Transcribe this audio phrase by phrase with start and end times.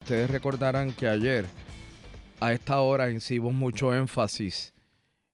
[0.00, 1.46] Ustedes recordarán que ayer,
[2.40, 4.74] a esta hora, hicimos mucho énfasis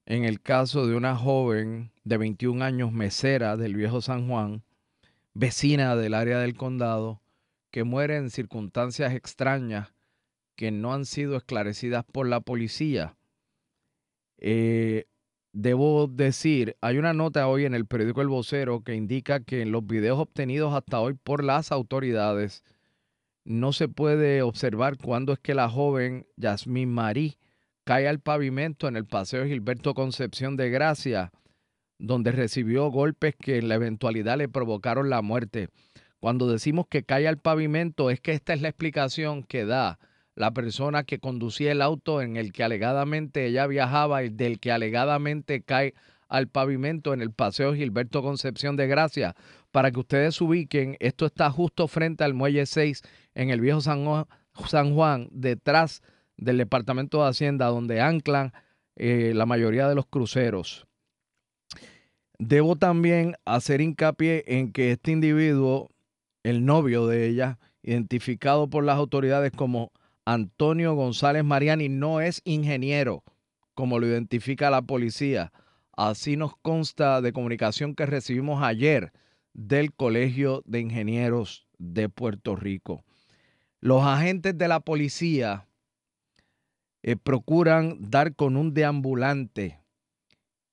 [0.06, 4.62] en el caso de una joven de 21 años, mesera del viejo San Juan,
[5.32, 7.22] vecina del área del condado,
[7.70, 9.94] que muere en circunstancias extrañas
[10.56, 13.16] que no han sido esclarecidas por la policía.
[14.38, 15.06] Eh,
[15.52, 19.72] debo decir, hay una nota hoy en el periódico El Vocero que indica que en
[19.72, 22.62] los videos obtenidos hasta hoy por las autoridades,
[23.44, 27.36] no se puede observar cuándo es que la joven Yasmín Marí
[27.84, 31.30] cae al pavimento en el Paseo Gilberto Concepción de Gracia,
[31.98, 35.68] donde recibió golpes que en la eventualidad le provocaron la muerte.
[36.18, 39.98] Cuando decimos que cae al pavimento es que esta es la explicación que da
[40.34, 44.72] la persona que conducía el auto en el que alegadamente ella viajaba y del que
[44.72, 45.94] alegadamente cae
[46.28, 49.36] al pavimento en el Paseo Gilberto Concepción de Gracia.
[49.74, 53.02] Para que ustedes ubiquen, esto está justo frente al Muelle 6
[53.34, 56.00] en el viejo San Juan, detrás
[56.36, 58.52] del Departamento de Hacienda, donde anclan
[58.94, 60.86] eh, la mayoría de los cruceros.
[62.38, 65.90] Debo también hacer hincapié en que este individuo,
[66.44, 69.90] el novio de ella, identificado por las autoridades como
[70.24, 73.24] Antonio González Mariani, no es ingeniero,
[73.74, 75.52] como lo identifica la policía.
[75.96, 79.10] Así nos consta de comunicación que recibimos ayer
[79.54, 83.04] del Colegio de Ingenieros de Puerto Rico.
[83.80, 85.66] Los agentes de la policía
[87.02, 89.80] eh, procuran dar con un deambulante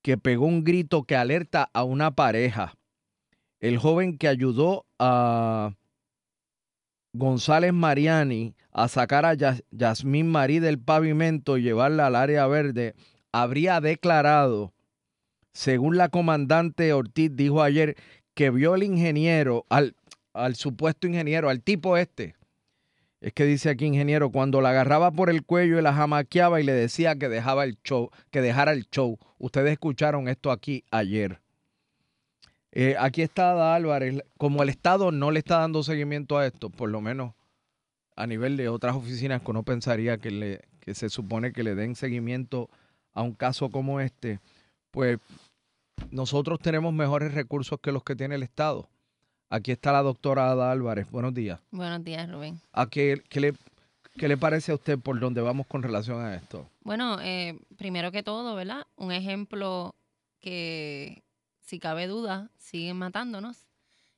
[0.02, 2.78] que pegó un grito que alerta a una pareja.
[3.60, 5.76] El joven que ayudó a
[7.14, 12.96] González Mariani a sacar a Yas Yasmín Marí del pavimento y llevarla al área verde
[13.32, 14.74] habría declarado,
[15.54, 17.98] según la comandante Ortiz dijo ayer,
[18.34, 19.96] que vio al ingeniero, al,
[20.34, 22.36] al supuesto ingeniero, al tipo este,
[23.22, 26.64] es que dice aquí ingeniero, cuando la agarraba por el cuello y la jamaqueaba y
[26.64, 29.20] le decía que dejaba el show, que dejara el show.
[29.38, 31.40] Ustedes escucharon esto aquí ayer.
[32.72, 34.24] Eh, aquí está Ada Álvarez.
[34.38, 37.34] Como el Estado no le está dando seguimiento a esto, por lo menos
[38.16, 41.76] a nivel de otras oficinas que uno pensaría que, le, que se supone que le
[41.76, 42.70] den seguimiento
[43.14, 44.40] a un caso como este,
[44.90, 45.20] pues
[46.10, 48.90] nosotros tenemos mejores recursos que los que tiene el Estado.
[49.50, 51.12] Aquí está la doctora Ada Álvarez.
[51.12, 51.60] Buenos días.
[51.72, 52.60] Buenos días, Rubén.
[52.72, 53.54] ¿A qué, qué le,
[54.18, 56.70] qué le parece a usted por dónde vamos con relación a esto?
[56.84, 58.88] Bueno, eh, primero que todo, ¿verdad?
[58.96, 59.94] Un ejemplo
[60.40, 61.22] que,
[61.60, 63.68] si cabe duda, siguen matándonos.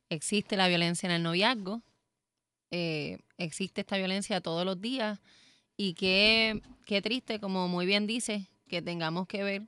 [0.09, 1.81] Existe la violencia en el noviazgo.
[2.69, 5.19] Eh, existe esta violencia todos los días.
[5.77, 9.68] Y qué, qué triste, como muy bien dice, que tengamos que ver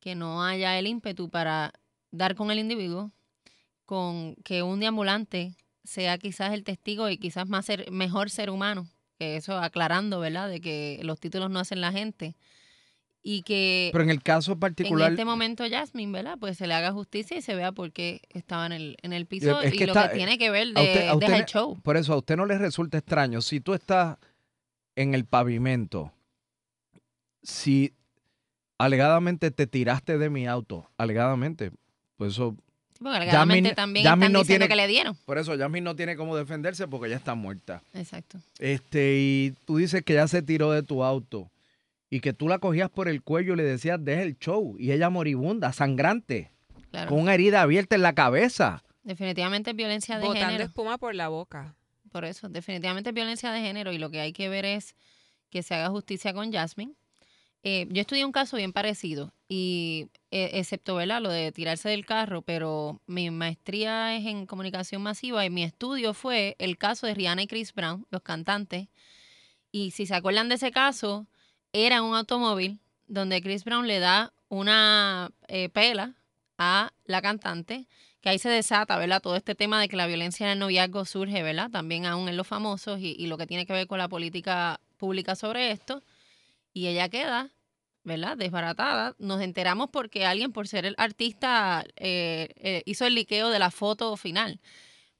[0.00, 1.72] que no haya el ímpetu para
[2.10, 3.10] dar con el individuo,
[3.84, 5.54] con que un deambulante
[5.84, 8.86] sea quizás el testigo y quizás más ser, mejor ser humano,
[9.18, 10.48] que eso aclarando, ¿verdad?
[10.48, 12.36] De que los títulos no hacen la gente.
[13.22, 16.38] y que Pero en el caso en particular, este momento Jasmine, ¿verdad?
[16.38, 19.26] Pues se le haga justicia y se vea por qué estaba en el, en el
[19.26, 21.44] piso es y lo que tiene que ver a usted- de, a usted deja el
[21.46, 21.80] show.
[21.82, 24.16] por eso a usted no le resulta extraño, si tú estás
[24.94, 26.12] en el pavimento,
[27.42, 27.92] si
[28.78, 31.72] alegadamente te tiraste de mi auto, alegadamente,
[32.16, 32.56] pues eso,
[32.98, 35.16] Porque alegadamente Jasmine- también Jasmine están no diciendo tiene- que le dieron.
[35.24, 37.82] por eso Yasmin no tiene cómo defenderse porque ya está muerta.
[37.94, 38.38] Exacto.
[38.58, 41.50] Este, y tú dices que ella se tiró de tu auto
[42.10, 44.76] y que tú la cogías por el cuello y le decías, deja el show.
[44.78, 46.50] Y ella moribunda, sangrante,
[46.90, 47.10] Claro.
[47.10, 48.82] con una herida abierta en la cabeza.
[49.02, 50.64] Definitivamente es violencia de Botando género.
[50.64, 51.74] espuma por la boca.
[52.10, 54.94] Por eso, definitivamente es violencia de género y lo que hay que ver es
[55.50, 56.94] que se haga justicia con Jasmine.
[57.64, 61.20] Eh, yo estudié un caso bien parecido y eh, excepto ¿verdad?
[61.20, 66.14] lo de tirarse del carro, pero mi maestría es en comunicación masiva y mi estudio
[66.14, 68.88] fue el caso de Rihanna y Chris Brown, los cantantes.
[69.72, 71.26] Y si se acuerdan de ese caso,
[71.72, 76.14] era un automóvil donde Chris Brown le da una eh, pela
[76.58, 77.86] a la cantante,
[78.20, 79.20] que ahí se desata, ¿verdad?
[79.20, 81.70] Todo este tema de que la violencia en el noviazgo surge, ¿verdad?
[81.70, 84.80] También aún en los famosos y, y lo que tiene que ver con la política
[84.96, 86.02] pública sobre esto.
[86.78, 87.50] Y ella queda,
[88.04, 88.36] ¿verdad?
[88.36, 89.16] Desbaratada.
[89.18, 93.72] Nos enteramos porque alguien, por ser el artista, eh, eh, hizo el liqueo de la
[93.72, 94.60] foto final.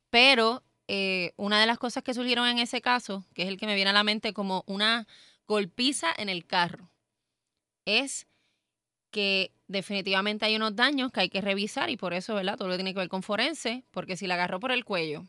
[0.09, 3.67] Pero eh, una de las cosas que surgieron en ese caso, que es el que
[3.67, 5.09] me viene a la mente como una
[5.49, 6.93] golpiza en el carro,
[7.85, 8.29] es
[9.11, 12.57] que definitivamente hay unos daños que hay que revisar y por eso, ¿verdad?
[12.57, 15.25] Todo lo que tiene que ver con forense, porque si la agarró por el cuello,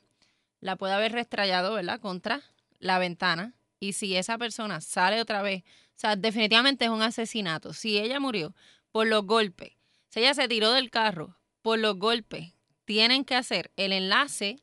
[0.61, 1.99] la puede haber restrayado, ¿verdad?
[1.99, 2.43] Contra
[2.77, 3.55] la ventana.
[3.79, 7.73] Y si esa persona sale otra vez, o sea, definitivamente es un asesinato.
[7.73, 8.53] Si ella murió
[8.91, 9.73] por los golpes,
[10.09, 12.53] si ella se tiró del carro por los golpes,
[12.85, 14.57] tienen que hacer el enlace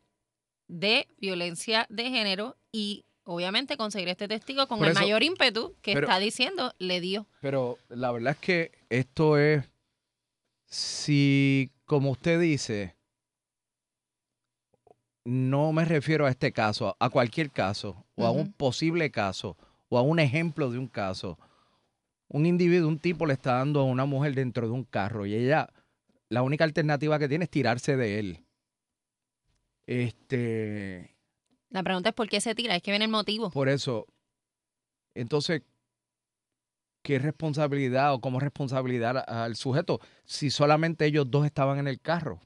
[0.68, 5.76] de violencia de género y obviamente conseguir este testigo con Por el eso- mayor ímpetu
[5.82, 7.26] que pero- está diciendo le dio.
[7.40, 9.64] Pero la verdad es que esto es,
[10.66, 12.95] si, como usted dice,
[15.26, 19.56] no me refiero a este caso, a cualquier caso, o a un posible caso,
[19.88, 21.36] o a un ejemplo de un caso.
[22.28, 25.34] Un individuo, un tipo le está dando a una mujer dentro de un carro y
[25.34, 25.68] ella,
[26.28, 28.44] la única alternativa que tiene es tirarse de él.
[29.86, 31.16] Este,
[31.70, 33.50] La pregunta es por qué se tira, es que viene el motivo.
[33.50, 34.06] por eso,
[35.14, 35.62] entonces,
[37.02, 42.40] ¿qué responsabilidad o cómo responsabilidad al sujeto si solamente ellos dos estaban en el carro?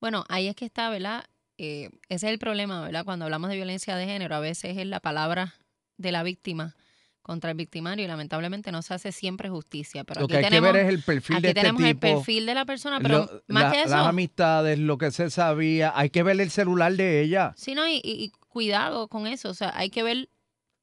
[0.00, 1.24] Bueno, ahí es que está, ¿verdad?
[1.62, 3.04] Eh, ese es el problema, ¿verdad?
[3.04, 5.52] Cuando hablamos de violencia de género, a veces es la palabra
[5.98, 6.74] de la víctima
[7.20, 10.04] contra el victimario y lamentablemente no se hace siempre justicia.
[10.04, 11.82] Pero Lo aquí que hay que tenemos, ver es el perfil aquí de este tenemos
[11.82, 14.96] el tipo, perfil de la persona, pero lo- más la- que eso, las amistades, lo
[14.96, 17.52] que se sabía, hay que ver el celular de ella.
[17.58, 20.16] sí, no, y, y- y cuidado con eso, o sea, hay que ver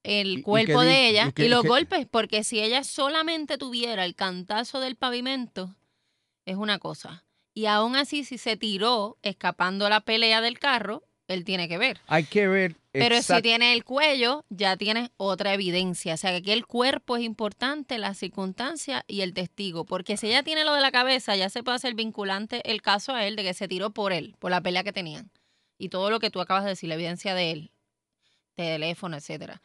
[0.04, 4.78] ¿Y- el cuerpo de ella y los golpes, porque si ella solamente tuviera el cantazo
[4.78, 5.74] del pavimento,
[6.46, 7.24] es una cosa.
[7.58, 11.98] Y aún así, si se tiró escapando la pelea del carro, él tiene que ver.
[12.06, 16.14] Hay que ver Pero si tiene el cuello, ya tienes otra evidencia.
[16.14, 19.84] O sea, que aquí el cuerpo es importante, la circunstancia y el testigo.
[19.84, 23.12] Porque si ella tiene lo de la cabeza, ya se puede hacer vinculante el caso
[23.12, 25.32] a él de que se tiró por él, por la pelea que tenían.
[25.78, 27.72] Y todo lo que tú acabas de decir, la evidencia de él,
[28.54, 29.60] teléfono, etcétera.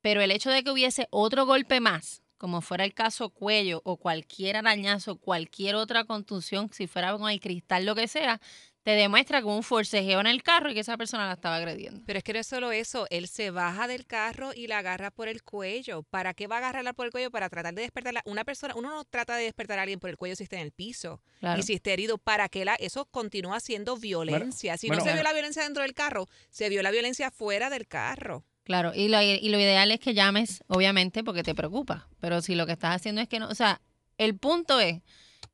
[0.00, 3.96] Pero el hecho de que hubiese otro golpe más, como fuera el caso cuello o
[3.96, 8.40] cualquier arañazo, cualquier otra contusión, si fuera con el cristal, lo que sea,
[8.84, 11.56] te demuestra que hubo un forcejeo en el carro y que esa persona la estaba
[11.56, 12.02] agrediendo.
[12.04, 15.10] Pero es que no es solo eso, él se baja del carro y la agarra
[15.10, 16.02] por el cuello.
[16.02, 17.30] ¿Para qué va a agarrarla por el cuello?
[17.30, 18.20] Para tratar de despertarla.
[18.26, 20.62] Una persona, uno no trata de despertar a alguien por el cuello si está en
[20.62, 21.58] el piso Claro.
[21.58, 22.18] y si está herido.
[22.18, 24.76] ¿Para qué la, eso continúa siendo violencia?
[24.76, 27.70] si bueno, no se vio la violencia dentro del carro, se vio la violencia fuera
[27.70, 28.44] del carro.
[28.64, 32.08] Claro, y lo, ideal es que llames, obviamente, porque te preocupa.
[32.18, 33.82] Pero si lo que estás haciendo es que no, o sea,
[34.16, 35.02] el punto es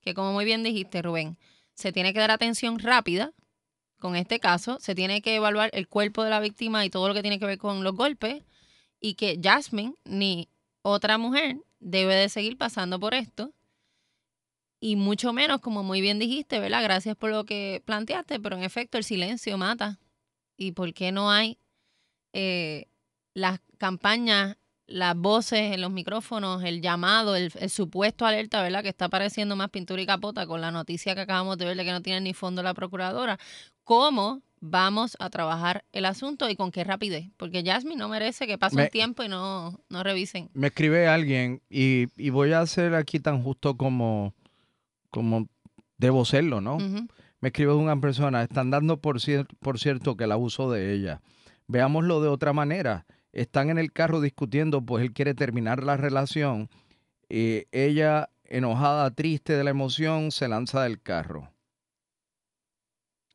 [0.00, 1.36] que, como muy bien dijiste, Rubén,
[1.74, 3.32] se tiene que dar atención rápida
[3.98, 7.14] con este caso, se tiene que evaluar el cuerpo de la víctima y todo lo
[7.14, 8.44] que tiene que ver con los golpes,
[9.00, 10.48] y que Jasmine ni
[10.82, 13.52] otra mujer debe de seguir pasando por esto.
[14.78, 16.82] Y mucho menos, como muy bien dijiste, ¿verdad?
[16.82, 19.98] Gracias por lo que planteaste, pero en efecto el silencio mata.
[20.56, 21.58] ¿Y por qué no hay
[22.32, 22.89] eh,
[23.40, 24.56] las campañas,
[24.86, 28.82] las voces en los micrófonos, el llamado, el, el supuesto alerta, ¿verdad?
[28.82, 31.84] Que está apareciendo más pintura y capota con la noticia que acabamos de ver de
[31.84, 33.38] que no tiene ni fondo la procuradora.
[33.84, 37.26] ¿Cómo vamos a trabajar el asunto y con qué rapidez?
[37.36, 40.50] Porque Jasmine no merece que pase Me- un tiempo y no, no revisen.
[40.54, 44.34] Me escribe alguien y, y voy a ser aquí tan justo como,
[45.10, 45.48] como
[45.98, 46.78] debo serlo, ¿no?
[47.40, 51.20] Me escribe una persona, están dando por, cier- por cierto que el abuso de ella.
[51.68, 53.06] Veámoslo de otra manera.
[53.32, 56.68] Están en el carro discutiendo, pues él quiere terminar la relación.
[57.28, 61.52] eh, ella enojada, triste de la emoción, se lanza del carro.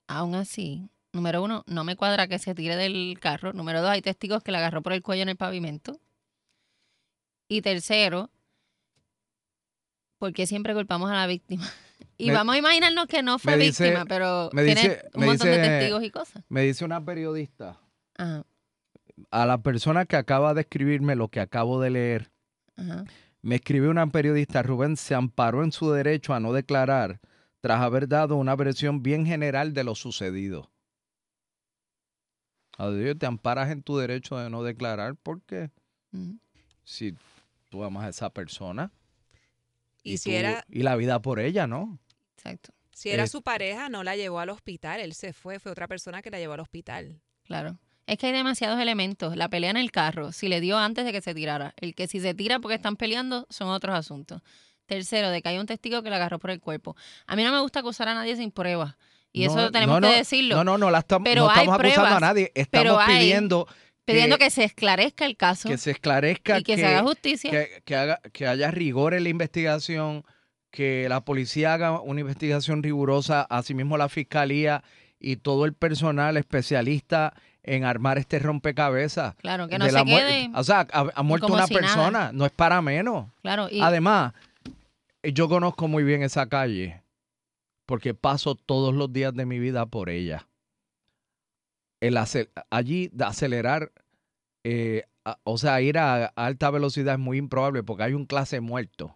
[0.07, 3.53] Aún así, número uno, no me cuadra que se tire del carro.
[3.53, 5.97] Número dos, hay testigos que la agarró por el cuello en el pavimento.
[7.47, 8.29] Y tercero,
[10.19, 11.63] porque siempre culpamos a la víctima.
[12.17, 15.19] Y Me- vamos a imaginarnos que no fue dice- víctima, pero me tiene dice- un
[15.21, 16.43] me montón de testigos y cosas.
[16.47, 17.77] Me dice una periodista,
[18.17, 18.45] Ajá,
[19.31, 22.31] a la persona que acaba de escribirme lo que acabo de leer,
[22.75, 23.05] ajá.
[23.41, 27.19] me escribe una periodista, Rubén se amparó en su derecho a no declarar
[27.61, 30.71] tras haber dado una versión bien general de lo sucedido.
[32.77, 35.71] Adiós, te amparas en tu derecho de no declarar porque
[36.83, 37.15] si
[37.69, 38.91] tú amas a esa persona
[40.03, 41.97] Y, si tú- era, y la vida por ella, ¿no?
[42.37, 44.99] Exacto, si era eh, su pareja, no la llevó al hospital.
[44.99, 47.19] Él se fue, fue otra persona que la llevó al hospital.
[47.45, 47.79] claro.
[48.07, 49.35] Es que hay demasiados elementos.
[49.35, 51.73] La pelea en el carro, si le dio antes de que se tirara.
[51.77, 54.41] El que si se tira porque están peleando son otros asuntos.
[54.85, 56.95] Tercero, de que hay un testigo que la agarró por el cuerpo.
[57.25, 58.95] A mí no me gusta acusar a nadie sin pruebas.
[59.31, 60.55] Y eso tenemos no, que decirlo.
[60.57, 62.51] No, no, no, la estamos, Pero no estamos acusando a nadie.
[62.55, 63.67] Estamos hay- pidiendo
[64.05, 67.49] pidiendo que se esclarezca el caso que se esclarezca y que, se haga justicia.
[67.49, 70.23] que, que haga, que haya rigor en la investigación,
[70.69, 74.83] que la policía haga una investigación rigurosa, asimismo la fiscalía
[75.19, 77.33] y todo el personal especialista
[77.67, 79.35] en armar este rompecabezas.
[79.35, 81.85] Claro, que no de se la quede O sea, ha, ha muerto una si nada.
[81.87, 83.27] persona, no es para menos.
[83.41, 84.33] Claro, y Además,
[85.23, 87.01] yo conozco muy bien esa calle
[87.87, 90.47] porque paso todos los días de mi vida por ella.
[92.01, 93.91] El ace- allí acelerar,
[94.63, 98.25] eh, a- o sea, ir a, a alta velocidad es muy improbable porque hay un
[98.25, 99.15] clase muerto.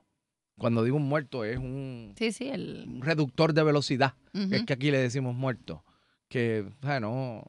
[0.58, 4.13] Cuando digo un muerto es un, sí, sí, el un reductor de velocidad.
[4.34, 5.84] Es que aquí le decimos muerto.
[6.27, 7.44] Que, bueno.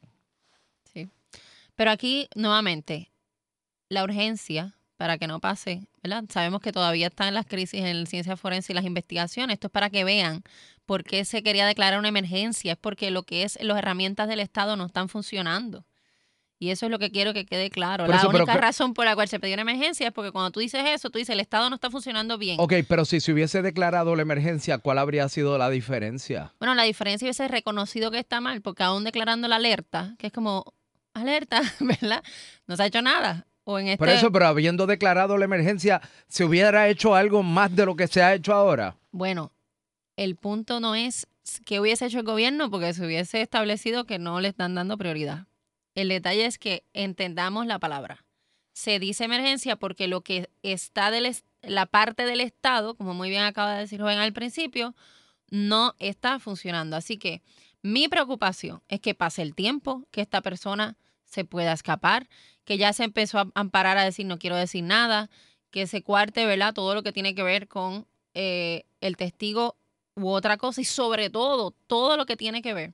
[1.81, 3.11] Pero aquí, nuevamente,
[3.89, 6.25] la urgencia para que no pase, ¿verdad?
[6.29, 9.55] Sabemos que todavía están las crisis en ciencia forense y las investigaciones.
[9.55, 10.43] Esto es para que vean
[10.85, 12.73] por qué se quería declarar una emergencia.
[12.73, 15.87] Es porque lo que es las herramientas del Estado no están funcionando.
[16.59, 18.05] Y eso es lo que quiero que quede claro.
[18.05, 20.51] Por la eso, única razón por la cual se pidió una emergencia es porque cuando
[20.51, 22.57] tú dices eso, tú dices el Estado no está funcionando bien.
[22.59, 26.53] ok, pero si se hubiese declarado la emergencia, ¿cuál habría sido la diferencia?
[26.59, 30.33] Bueno, la diferencia hubiese reconocido que está mal, porque aún declarando la alerta, que es
[30.33, 30.75] como
[31.13, 32.23] alerta, ¿verdad?
[32.67, 33.45] No se ha hecho nada.
[33.63, 37.75] O en este, Por eso, pero habiendo declarado la emergencia, ¿se hubiera hecho algo más
[37.75, 38.97] de lo que se ha hecho ahora?
[39.11, 39.51] Bueno,
[40.17, 41.27] el punto no es
[41.65, 45.45] qué hubiese hecho el gobierno, porque se hubiese establecido que no le están dando prioridad.
[45.93, 48.25] El detalle es que entendamos la palabra.
[48.73, 53.29] Se dice emergencia porque lo que está del est- la parte del Estado, como muy
[53.29, 54.95] bien acaba de decir Rubén al principio,
[55.49, 56.95] no está funcionando.
[56.95, 57.41] Así que
[57.81, 62.27] mi preocupación es que pase el tiempo, que esta persona se pueda escapar,
[62.65, 65.29] que ya se empezó a amparar a decir no quiero decir nada,
[65.71, 66.73] que se cuarte, ¿verdad?
[66.73, 69.77] Todo lo que tiene que ver con eh, el testigo
[70.15, 72.93] u otra cosa y sobre todo, todo lo que tiene que ver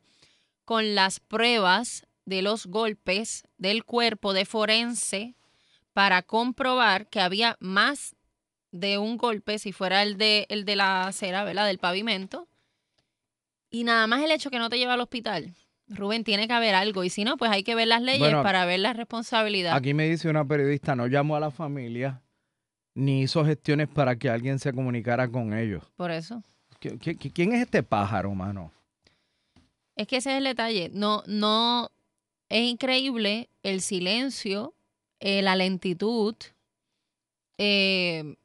[0.66, 5.36] con las pruebas de los golpes del cuerpo de forense
[5.94, 8.16] para comprobar que había más
[8.72, 11.66] de un golpe, si fuera el de, el de la acera, ¿verdad?
[11.66, 12.48] Del pavimento.
[13.70, 15.54] Y nada más el hecho que no te lleva al hospital.
[15.90, 17.04] Rubén, tiene que haber algo.
[17.04, 19.76] Y si no, pues hay que ver las leyes Bueno, para ver la responsabilidad.
[19.76, 22.22] Aquí me dice una periodista, no llamó a la familia
[22.94, 25.84] ni hizo gestiones para que alguien se comunicara con ellos.
[25.96, 26.44] Por eso.
[26.82, 28.72] ¿Qui- qui- ¿Quién es este pájaro, mano?
[29.96, 30.90] Es que ese es el detalle.
[30.94, 31.90] No, no,
[32.50, 34.74] es increíble el silencio,
[35.20, 36.36] eh, la lentitud,
[37.58, 38.36] eh,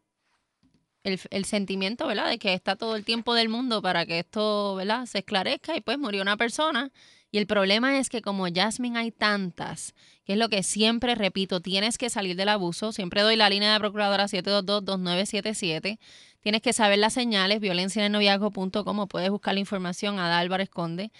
[1.04, 2.28] el, sentimiento, ¿verdad?
[2.28, 5.06] De que está todo el tiempo del mundo para que esto, ¿verdad?
[5.06, 6.90] Se esclarezca y pues murió una persona.
[7.30, 9.94] Y el problema es que como Jasmine hay tantas,
[10.24, 12.92] que es lo que siempre repito, tienes que salir del abuso.
[12.92, 15.98] Siempre doy la línea de procuradora 722-2977.
[16.40, 20.68] Tienes que saber las señales, violencia en el o puedes buscar la información a Álvarez
[20.68, 21.10] Conde.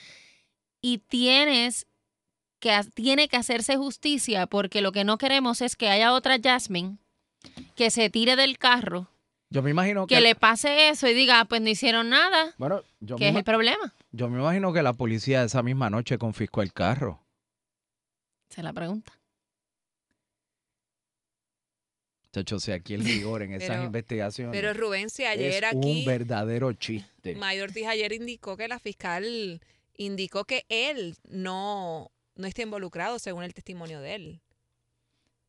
[0.81, 1.87] Y tienes
[2.61, 6.99] que, tiene que hacerse justicia porque lo que no queremos es que haya otra Jasmine
[7.75, 9.12] que se tire del carro,
[9.52, 10.14] Yo me imagino que...
[10.14, 13.37] que le pase eso y diga, "Ah, pues no hicieron nada, Bueno, yo me, es
[13.37, 13.94] el problema.
[14.11, 17.21] yo me imagino que la policía esa misma noche confiscó el carro.
[18.50, 19.12] Esa es la pregunta.
[22.32, 25.76] Chacho, sea, aquí el rigor en esas Pero- investigaciones Pero Rubén, si ayer es aquí,
[26.00, 27.35] un verdadero chiste.
[27.37, 29.61] Mayor Ortiz ayer indicó que la fiscal
[29.97, 34.40] indicó que él no, no está involucrado según el testimonio de él.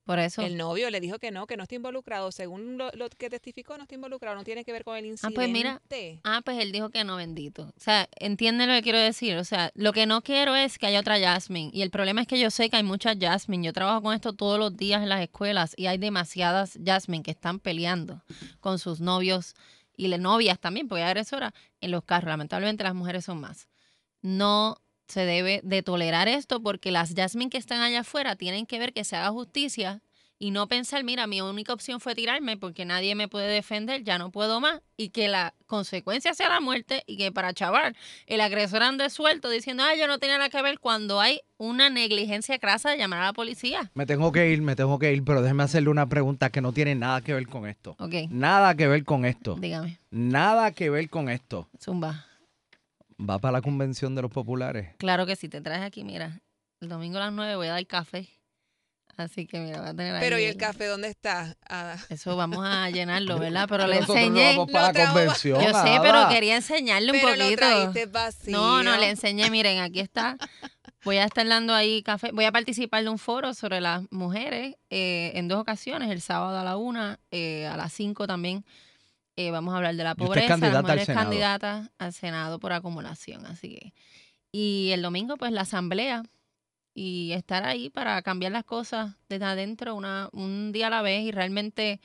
[0.05, 0.41] Por eso.
[0.41, 2.31] El novio le dijo que no, que no está involucrado.
[2.33, 5.07] Según lo, lo que testificó, no está involucrado, no tiene que ver con el Ah,
[5.07, 5.35] incidente.
[5.35, 5.81] pues mira.
[6.25, 7.63] Ah, pues él dijo que no, bendito.
[7.77, 9.37] O sea, entiende lo que quiero decir.
[9.37, 11.71] O sea, lo que no quiero es que haya otra Jasmine.
[11.73, 13.65] Y el problema es que yo sé que hay muchas Jasmine.
[13.65, 17.31] Yo trabajo con esto todos los días en las escuelas y hay demasiadas Jasmine que
[17.31, 18.21] están peleando
[18.59, 19.53] con sus novios
[19.95, 22.27] y las novias también, porque hay agresoras, en los carros.
[22.27, 23.67] Lamentablemente las mujeres son más.
[24.21, 24.77] No
[25.13, 28.93] se debe de tolerar esto porque las Jasmine que están allá afuera tienen que ver
[28.93, 30.01] que se haga justicia
[30.39, 34.17] y no pensar, mira, mi única opción fue tirarme porque nadie me puede defender, ya
[34.17, 38.41] no puedo más, y que la consecuencia sea la muerte y que para chaval el
[38.41, 42.57] agresor ande suelto diciendo, ah, yo no tenía nada que ver cuando hay una negligencia
[42.57, 43.91] crasa de llamar a la policía.
[43.93, 46.73] Me tengo que ir, me tengo que ir, pero déjeme hacerle una pregunta que no
[46.73, 47.95] tiene nada que ver con esto.
[47.99, 48.29] Ok.
[48.29, 49.55] Nada que ver con esto.
[49.59, 49.99] Dígame.
[50.09, 51.69] Nada que ver con esto.
[51.79, 52.25] Zumba.
[53.27, 54.95] ¿Va para la convención de los populares?
[54.97, 56.41] Claro que sí, te traes aquí, mira.
[56.81, 58.27] El domingo a las 9 voy a dar café.
[59.15, 61.55] Así que mira, voy a tener Pero ahí ¿y el café dónde está?
[61.67, 61.97] Ada?
[62.09, 63.67] Eso vamos a llenarlo, ¿verdad?
[63.69, 64.57] Pero le Nosotros no enseñé.
[64.57, 65.61] vamos para la convención.
[65.61, 66.01] Yo sé, Ada.
[66.01, 67.43] pero quería enseñarle un Pero
[67.85, 68.11] poquito.
[68.11, 68.51] vacío.
[68.57, 70.35] No, no, le enseñé, miren, aquí está.
[71.05, 72.31] Voy a estar dando ahí café.
[72.33, 76.57] Voy a participar de un foro sobre las mujeres eh, en dos ocasiones, el sábado
[76.57, 78.65] a la una, eh, a las cinco también.
[79.35, 81.25] Eh, vamos a hablar de la Y pobreza, las candidata al mujeres Senado.
[81.25, 83.45] candidatas al Senado por acumulación.
[83.45, 83.93] Así que.
[84.51, 86.23] Y el domingo, pues la asamblea.
[86.95, 91.23] Y estar ahí para cambiar las cosas desde adentro, una, un día a la vez.
[91.23, 91.99] Y realmente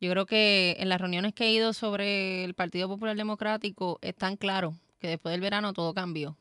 [0.00, 4.16] yo creo que en las reuniones que he ido sobre el Partido Popular Democrático es
[4.16, 6.38] tan claro que después del verano todo cambió.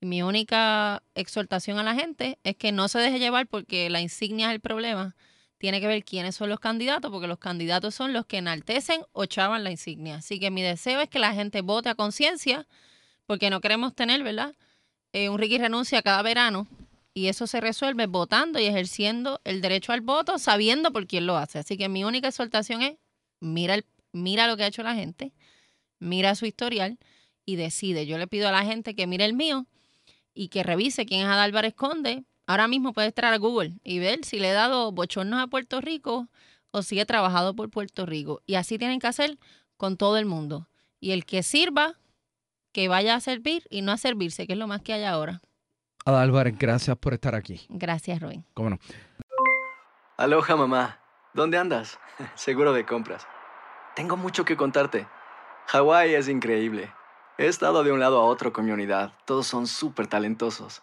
[0.00, 4.00] Y mi única exhortación a la gente es que no se deje llevar porque la
[4.00, 5.14] insignia es el problema.
[5.60, 9.26] Tiene que ver quiénes son los candidatos, porque los candidatos son los que enaltecen o
[9.26, 10.16] chavan la insignia.
[10.16, 12.66] Así que mi deseo es que la gente vote a conciencia,
[13.26, 14.54] porque no queremos tener, ¿verdad?
[15.12, 16.66] Eh, un Ricky renuncia cada verano
[17.12, 21.36] y eso se resuelve votando y ejerciendo el derecho al voto, sabiendo por quién lo
[21.36, 21.58] hace.
[21.58, 22.96] Así que mi única exhortación es
[23.38, 25.34] mira, el, mira lo que ha hecho la gente,
[25.98, 26.98] mira su historial
[27.44, 28.06] y decide.
[28.06, 29.66] Yo le pido a la gente que mire el mío
[30.32, 32.24] y que revise quién es Adálvarez Conde.
[32.50, 35.80] Ahora mismo puede entrar a Google y ver si le he dado bochornos a Puerto
[35.80, 36.26] Rico
[36.72, 38.42] o si he trabajado por Puerto Rico.
[38.44, 39.38] Y así tienen que hacer
[39.76, 40.68] con todo el mundo.
[40.98, 41.94] Y el que sirva,
[42.72, 45.42] que vaya a servir y no a servirse, que es lo más que hay ahora.
[46.04, 47.64] Ada Álvarez, gracias por estar aquí.
[47.68, 48.42] Gracias, Roy.
[48.54, 48.80] ¿Cómo no?
[50.16, 50.98] Aloha, mamá.
[51.32, 52.00] ¿Dónde andas?
[52.34, 53.28] Seguro de compras.
[53.94, 55.06] Tengo mucho que contarte.
[55.68, 56.92] Hawái es increíble.
[57.38, 59.12] He estado de un lado a otro con mi unidad.
[59.24, 60.82] Todos son súper talentosos.